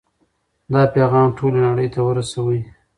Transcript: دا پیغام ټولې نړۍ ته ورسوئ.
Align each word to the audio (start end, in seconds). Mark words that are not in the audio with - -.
دا 0.71 0.81
پیغام 0.95 1.27
ټولې 1.37 1.59
نړۍ 1.67 1.87
ته 1.93 1.99
ورسوئ. 2.07 2.59